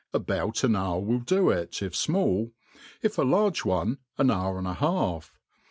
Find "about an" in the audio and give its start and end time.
0.15-0.75